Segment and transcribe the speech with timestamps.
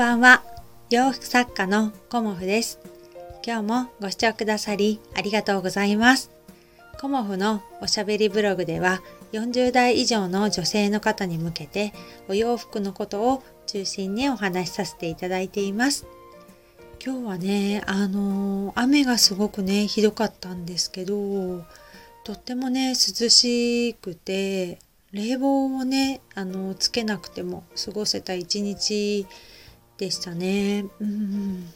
[0.00, 0.42] ばんは。
[0.88, 2.80] 洋服作家のコモフです。
[3.46, 6.30] 今日もご視聴くださりありがとうございます。
[6.98, 9.02] コモフのおしゃべりブログでは
[9.32, 11.92] 40代以上の女性の方に向けて
[12.28, 16.06] お洋服のことを中心にお話しさせていただいています。
[17.04, 21.62] 今日はねあの雨がすごくねひどかったんですけど
[22.24, 24.78] とってもね涼しくて
[25.12, 29.26] 冷房をねあのつけなくても過ごせた一日
[30.00, 30.86] でしたね。
[30.98, 31.68] うん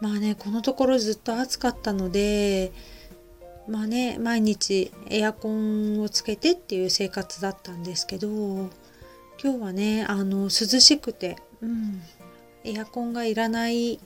[0.00, 2.72] まあねこのところずっと暑かったので
[3.68, 8.70] まあね毎日エアコンをつけてっていう生活だったんですけど今
[9.40, 12.02] 日はねあの涼しくて、うん、
[12.64, 14.00] エアコンがいらない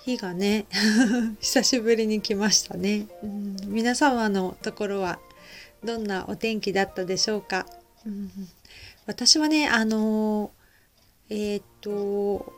[0.00, 0.66] 日がね
[1.40, 5.18] 久しぶりに来ましたね、うん、皆様のところは
[5.82, 7.66] どんなお天気だったでしょうか、
[8.04, 8.30] うん、
[9.06, 10.50] 私はねあの
[11.30, 12.52] えっ、と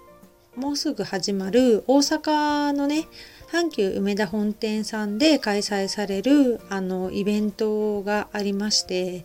[0.58, 3.06] もうすぐ始まる大阪のね
[3.52, 9.24] 阪急梅田本店さんで開催されるあのイベントがありまして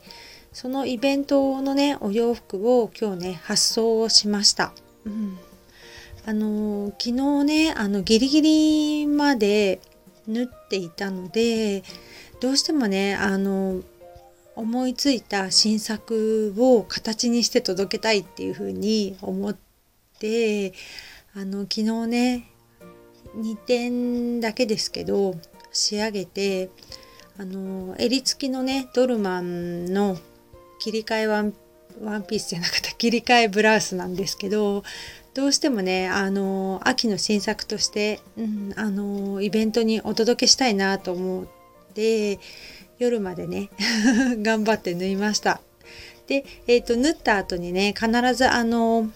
[0.52, 4.74] そのイベントのねお洋服を今日ね発送しました。
[5.06, 5.40] うん、
[6.28, 9.82] あの昨日ねあのギリギリまで
[10.28, 11.84] 縫っていたので
[12.42, 13.82] どうしてもねあの
[14.56, 19.58] 思いついた新作を形にして届けたいっていうふうに思っ
[20.20, 20.74] て
[21.36, 22.50] あの昨日ね
[23.36, 25.36] 2点だけですけど
[25.72, 26.70] 仕上げて
[27.40, 30.18] あの襟付きのねドルマンの
[30.80, 31.54] 切り替えワン
[32.04, 34.84] ワンピースじゃなかった切り替えブラウスなんですけど
[35.34, 41.46] どうしてもねあの秋の新作として、うん、あのイベントにお届けしたいなと思っ
[41.96, 42.40] て
[43.00, 43.70] 夜までね
[44.44, 45.62] 頑張って縫いました。
[46.28, 49.12] で、えーと、縫った後にね必ずあの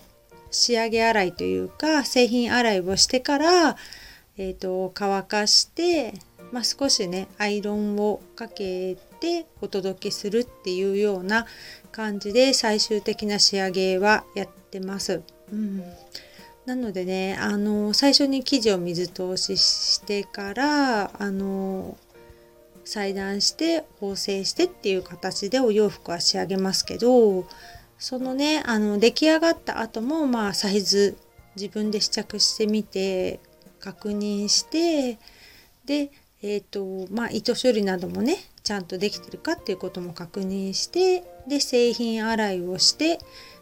[0.52, 3.78] 仕上げ洗いというか製品洗いをしてから、
[4.38, 6.14] えーと、乾かして、
[6.52, 11.46] まあ、少しねアイロンをかけてお届けするっていうような
[11.92, 15.22] 感じで最終的な仕上げはやってます。
[15.52, 15.84] うん、
[16.66, 21.98] なのでねあの最初に生地を水通ししてからあの
[22.88, 27.46] 裁断して縫製してっていう形でお洋服は仕上げますけど
[28.00, 31.18] そのねあの出来上がった後もまあサイズ
[31.56, 33.40] 自分で試着してみて
[33.80, 35.18] 確認して
[35.86, 36.12] で
[36.44, 43.20] えーとまあ、糸処理などもねちゃんとできてるかっていうことも確認してで製品洗いをして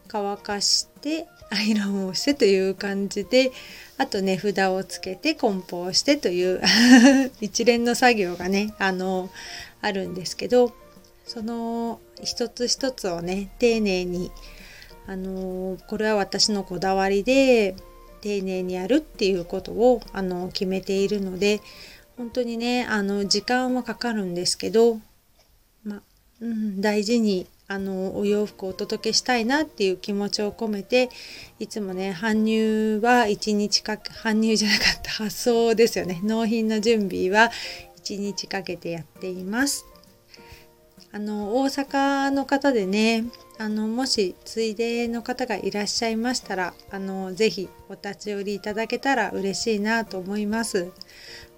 [0.07, 3.51] 乾かしてアイロンをしてという感じで
[3.97, 6.62] あと値札をつけて梱包してという
[7.40, 9.29] 一連の作業がねあの
[9.81, 10.75] あるんですけど
[11.25, 14.31] その一つ一つをね丁寧に
[15.07, 17.75] あのこれは私のこだわりで
[18.21, 21.61] 丁寧にやるっていうことをあの決めているので
[22.17, 24.99] 本当にねあの時間はかかるんですけど、
[25.83, 26.01] ま
[26.41, 31.09] うん、大事にあのお洋服をお届けしたいなっていう気持ちを込めて
[31.59, 36.21] いつもね搬入は1日かけ搬入じゃなかった発送ですよね。
[36.23, 37.51] 納品の準備は
[38.03, 39.85] 1日かけてやっています。
[41.15, 43.23] あの大阪の方でね
[43.57, 50.91] あのもしついでの方がいらっしゃいましたらあのぜひお立ち寄りいただけたら嬉しいなと思います。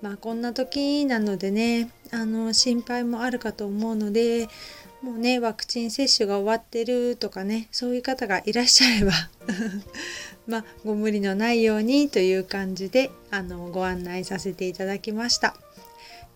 [0.04, 4.48] まあこんな時なのでねあの心配もあるかと思うので
[5.02, 9.12] もうねワクチン接種が終わってるとかねそういう方がいらっしゃれば
[10.46, 15.56] まあご無理のないようにという感じであのご案内させていただきました。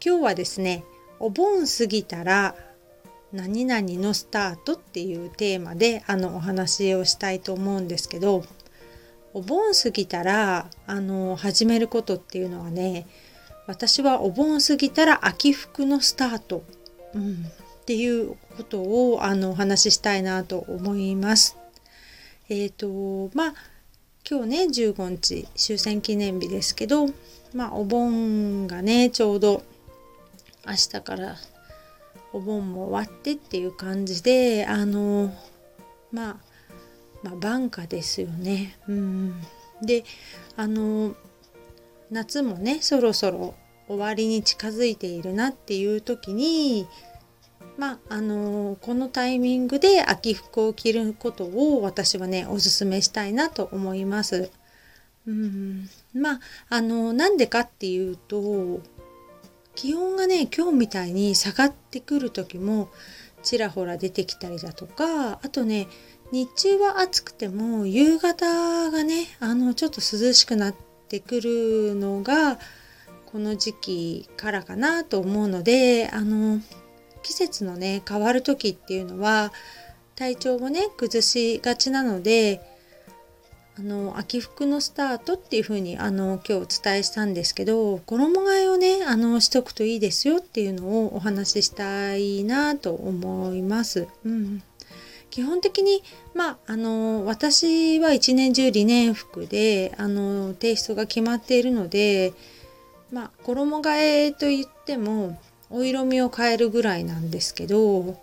[0.03, 0.83] 今日はですね
[1.19, 2.55] お盆過ぎたら
[3.33, 8.43] 何々のスタートっていうテーマであのお話をしたいと思うんですけど
[9.33, 13.07] お盆過ぎたらあの始めることっていうのはね
[13.67, 16.63] 私はお盆過ぎたら秋服のスタート、
[17.13, 17.45] うん、
[17.81, 21.57] っていうことをあのお話ししたいなと思います。
[22.49, 23.53] えっ、ー、とまあ
[24.29, 27.07] 今日ね15日終戦記念日ですけど
[27.53, 29.63] まあお盆がねちょうど
[30.67, 31.37] 明日から
[32.33, 35.33] お盆も終わってっていう感じであの
[36.11, 36.37] まあ
[37.23, 38.77] まあ晩夏ですよね。
[38.87, 39.41] うん、
[39.81, 40.03] で
[40.55, 41.15] あの
[42.09, 43.55] 夏もねそろそろ
[43.87, 46.87] 終わりに近づいているなっていう時に
[47.77, 54.51] まああのこのタイミングで秋服を着ることを私はねおすすめしたいなと思います。
[55.27, 56.39] うんまあ
[56.69, 58.81] あのなんでかっていうと
[59.75, 62.89] 気温がね今日みたいに下がってくる時も
[63.43, 65.87] ちらほら出てきたりだとかあとね
[66.31, 70.75] 日中は暑くても夕方がねあのちょっと涼しくなっ
[71.09, 72.57] てくるのが
[73.25, 76.61] この時期からかなと思うのであの
[77.23, 79.51] 季節のね変わる時っていうのは
[80.15, 82.61] 体調をね崩しがちなので
[83.77, 94.07] あの秋服のスタートっていう風にあの今日お伝えしたんですけど衣替えをねあのしとくといいですよっていうのをお話ししたいなと思います。
[94.25, 94.61] うん、
[95.29, 96.03] 基本的に
[96.33, 102.33] まああの私は一年中リネン服であのテイストが決まっているので
[103.11, 103.95] まあ衣替
[104.27, 105.39] えといっても
[105.69, 108.17] お色味を変えるぐらいなんですけど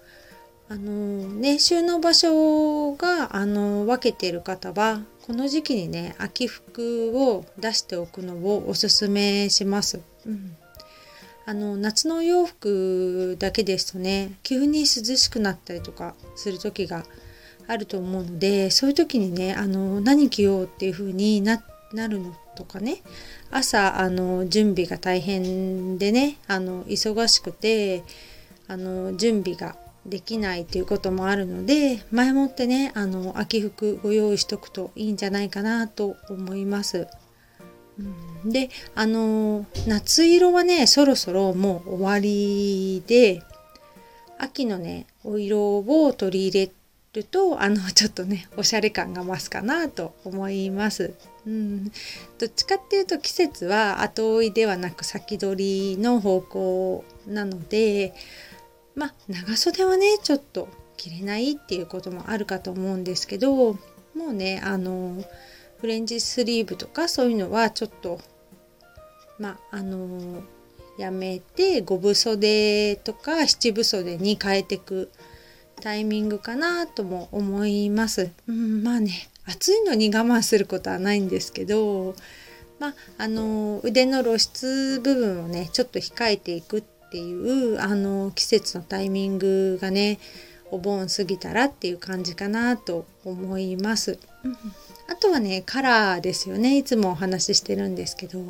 [0.69, 10.01] あのね収納場所があの分けている方はこの時期にね秋服を出しておくのをおすすめします。
[10.27, 10.57] うん
[11.45, 17.05] あの夏のお洋服だけですとね急に涼しくなったりとかする時が
[17.67, 21.63] あると思うのでそういう時にねあの何着ようっていう風にな
[21.95, 23.01] るのとかね
[23.51, 28.05] 朝あの準備が大変でねあの忙しくて
[28.67, 29.75] あの準備が
[30.07, 37.09] できないということもあるので前もってねあの秋服ご用意しとくといいんじゃないかなと思います。
[38.45, 43.43] うん、であの夏色はねそろそろもう終わりで
[44.39, 46.73] 秋のねお色を取り入れ
[47.13, 51.13] るとあの ちょっとねおしゃれ感が増すかなと思います。
[51.47, 51.85] うん、
[52.39, 58.13] どっちかっていうと季節は後追いではなく先取りの方向なので
[58.99, 63.79] まあ長袖はねちょっと着れないっていうこともあるかと思うんですけども
[64.17, 65.25] うねあの
[65.81, 68.21] フレンチスリーブとかそういうのはちょっと
[69.39, 70.43] まああの
[70.99, 75.13] やめて5分袖とか7分袖に変えていく
[75.81, 78.33] タイミングかなとも思います。
[78.49, 82.17] うん、まあね暑いのに我慢することはないんですけど
[82.81, 90.19] まああの腕の露出部分をねちょっと控えていくっていうあの季節のタイミングがね
[90.71, 94.19] お盆過ぎたらっていう感じかなと思います。
[94.45, 94.57] うん、
[95.09, 98.41] あとはねカラーですよねいつもお話ししてるんですけど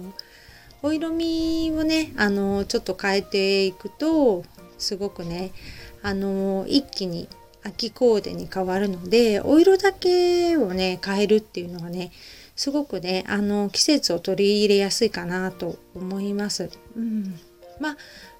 [0.83, 4.45] お色味をねあのちょっと変えていくと
[4.79, 5.53] すごくね
[6.03, 7.29] あの一気に
[7.65, 12.13] 秋コーデに変わるのでお色だけをね変えるっていうのはね
[12.55, 16.71] すごくねあの季節を取り入れやすいかなと思います。
[16.97, 17.39] うん、
[17.81, 17.97] まあ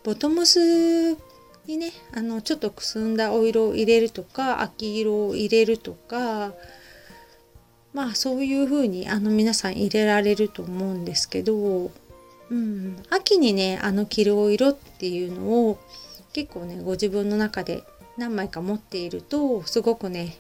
[0.09, 0.59] ボトムス
[1.67, 6.55] にねあのちょっとくすんだお色を入れるとか秋色を入れるとか
[7.93, 11.91] まあそういう風にあの皆さん入れられると思うんですけど、
[12.49, 15.79] うん、秋にねあの着るお色っていうのを
[16.33, 17.85] 結構ねご自分の中で
[18.17, 20.39] 何枚か持っているとすごくね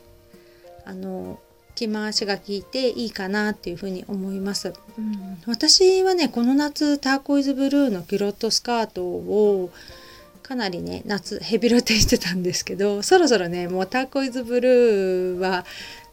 [0.86, 1.40] あの
[1.78, 9.70] 着回しが効いていいかなっていうふうに思います、うん、私はねこの夏ターコイズブルーのキュロットスカートを
[10.42, 15.64] かなりね夏ヘビロテしてたんですけどそろそろねもうターコイズブルーは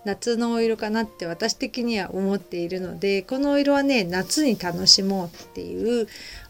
[0.04, 6.08] 夏のお色かなって私的には思っているのでこのお色はね夏に楽しもうっていう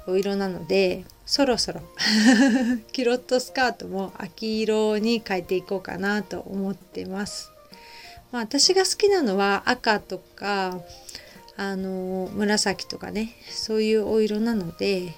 [0.07, 1.81] お色なのでそろそろ
[2.91, 7.54] キロットスカートも秋色に変えていこうかなと思ってます。
[8.35, 10.81] まあ、私が好きなのは赤とか
[11.55, 15.13] あの紫とかねそういうお色なので、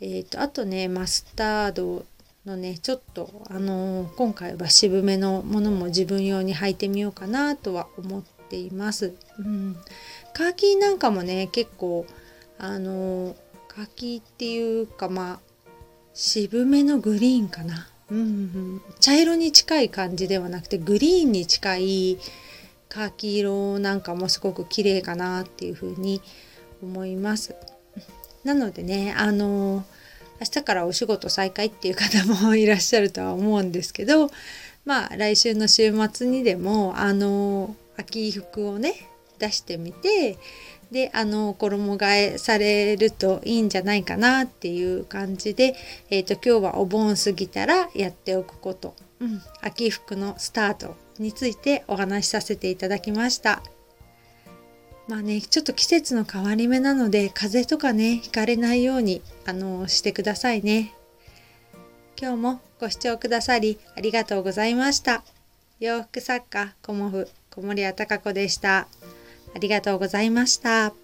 [0.00, 2.04] えーと、あとねマスタード
[2.44, 9.14] のねちょっとあの今回は渋めのものも自分用に履いてみようかなとは思っています。
[9.38, 9.76] うん、
[10.32, 12.04] カーキなんかもね結構
[12.58, 13.36] あの
[13.68, 15.40] カーキっていうかまあ
[16.14, 22.18] 渋めのグリーンかなうん、茶色に近い感じではなくてグリーンに近い
[22.88, 26.20] カーキ色なんかもすごく綺麗かなっていうふうに
[26.82, 27.54] 思います。
[28.44, 29.84] なのでねあの
[30.40, 34.30] 明日からお仕事再開っていう方もいらっしゃるとは思うんですけど
[34.84, 39.08] まあ来週の週末にでもあの秋服をね
[39.44, 40.38] 出してみて
[40.90, 45.74] であの衣替えされるといいんじゃないかなっていう感じで、
[46.10, 53.62] えーと、今日はお盆過ぎたらやっておくこと、うん、秋服のスタートについてお話しさせていただきました。
[55.06, 60.94] まあね、ちょっと季節の変わり目なので風邪とかねひかれないようにあのしてくださいね。
[62.18, 65.22] 今日もご視聴くださりありがとうございました。
[65.80, 68.88] 洋服作家コモフ小森屋隆子でした。
[69.54, 71.03] ありがとうございました。